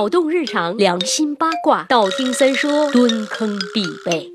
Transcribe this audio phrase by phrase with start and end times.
[0.00, 4.32] 脑洞日常，良心八卦，道听三说，蹲坑必备。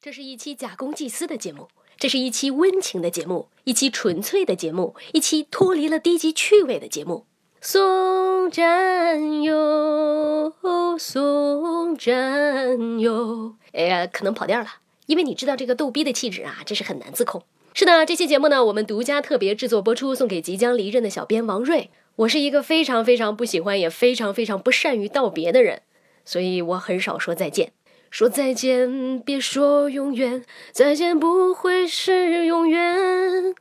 [0.00, 1.66] 这是一期假公济私的节目，
[1.98, 7.26] 这是一期温情的节目，一期纯粹的节目，一期脱离了低级趣味的节目。
[7.60, 10.52] 送战友，
[10.96, 13.56] 送战友。
[13.72, 14.68] 哎呀，可能跑调了，
[15.06, 17.42] 因为你知道这个逗逼的气质啊，真是很难自控。
[17.74, 21.90] 是的，这期节目呢，我们独家特别制作播出，送给即将离任的小编王瑞。
[22.16, 25.82] 我是一个非常非常不喜欢，也非常非常不善于道别的人，
[26.24, 27.72] 所以我很少说再见。
[28.10, 33.54] 说再见，别说永远，再见不会是永远。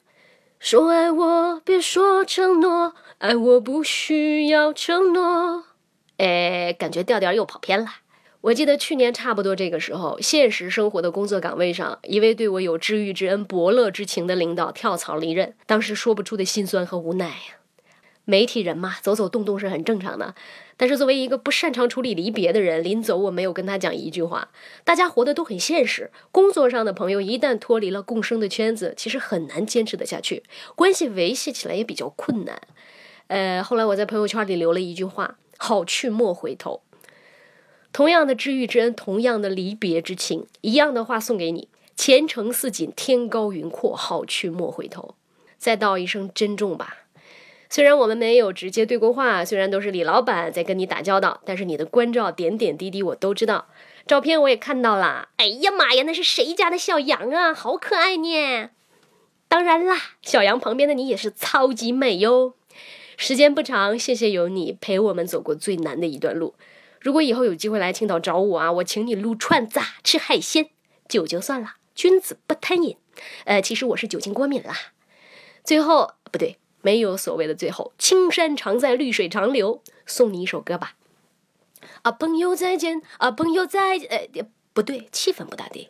[0.60, 5.64] 说爱我，别说承诺，爱我不需要承诺。
[6.18, 7.88] 哎，感觉调调又跑偏了。
[8.42, 17.61] 我记得去年差不多这个时候，现实生活的工作岗位上，一位对我有知遇之恩、伯乐之情的领导跳槽离任，当时说不出的心酸和无奈呀。
[18.26, 20.36] 媒体人嘛，走走动动是很正常的。
[20.78, 24.50] 但是作为一个不擅长处理离别的人，临走我没有跟他讲一句话。
[24.84, 30.44] 大家活得都很现实，工作上的朋友一旦脱离了共生的圈子，其实很难坚持得下去，
[30.76, 32.62] 关系维系起来也比较困难。
[33.28, 36.82] 呃，后来我在朋友圈里留了一句话：好去莫回头。
[37.94, 45.16] 同样的知遇之恩，同样的离别之情，一样的话送给你：前程似锦，天高云阔，好去莫回头。
[45.58, 47.06] 再道一声珍重吧。
[47.72, 53.70] 虽然我们没有直接对过话，虽然都是李老板在跟你打交道，但是你的关照点点滴滴我都知道，
[54.06, 55.30] 照片我也看到了。
[55.38, 57.54] 哎呀妈呀，那是谁家的小羊啊？
[57.54, 58.72] 好可爱呢！
[59.48, 62.56] 当然啦，小羊旁边的你也是超级美哟。
[63.16, 66.56] 时间不长，谢谢有你陪我们走过最难的一段路。
[67.00, 70.70] 如果以后有机会来青岛找我啊，我请你撸串子、吃海鲜，
[71.08, 72.98] 酒就算了，君子不贪饮。
[73.46, 74.76] 呃，其实我是酒精过敏啦。
[75.64, 76.58] 最后，不对。
[76.82, 79.82] 没有所谓的最后，青山常在，绿水长流。
[80.06, 80.96] 送你一首歌吧，
[82.02, 84.28] 啊，朋友再见，啊，朋友再见，哎，
[84.74, 85.90] 不对，气氛不大对。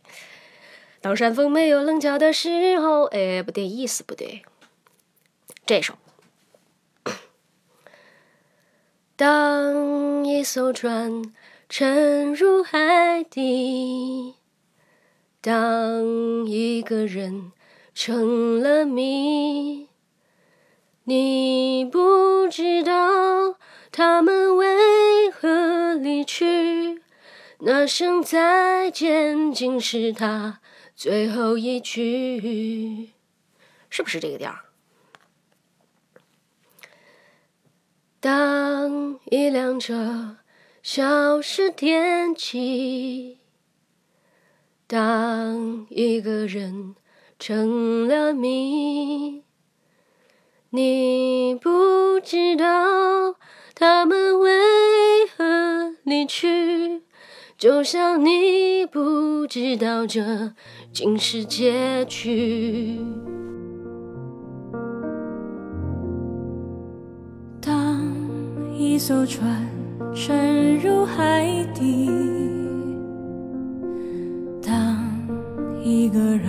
[1.00, 4.44] 当山峰没有棱角的时候，哎，不对，意思不对。
[5.66, 5.96] 这首。
[9.16, 11.34] 当一艘船
[11.68, 14.36] 沉入海底，
[15.40, 17.52] 当一个人
[17.96, 19.91] 成了谜。
[21.04, 23.58] 你不知道
[23.92, 27.02] 他们为何离去，
[27.60, 30.62] 那声再见竟是他
[30.96, 33.12] 最后一句，
[33.90, 34.56] 是不是这个调？
[38.20, 40.38] 当一辆车
[40.84, 43.40] 消失天际，
[44.86, 46.96] 当一个人
[47.40, 49.41] 成了谜。
[50.74, 53.36] 你不知道
[53.76, 54.50] 他们为
[55.36, 55.44] 何
[56.06, 57.02] 离去，
[57.58, 60.54] 就像你不知道这
[60.94, 63.02] 竟是结局。
[67.60, 68.02] 当
[68.74, 69.68] 一艘船
[70.16, 72.10] 沉入海底，
[74.66, 74.98] 当
[75.84, 76.48] 一个人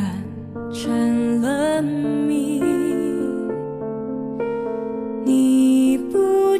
[0.72, 2.71] 成了谜。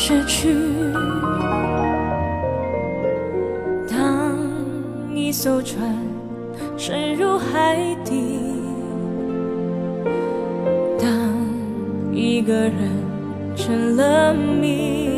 [0.00, 0.54] 失去。
[3.90, 4.38] 当
[5.12, 5.92] 一艘船
[6.76, 8.38] 沉入海底，
[11.00, 11.10] 当
[12.12, 12.74] 一个人
[13.56, 15.17] 成了谜。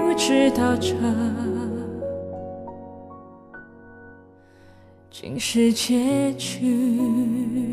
[0.23, 0.93] 知道这
[5.09, 7.70] 竟是结局。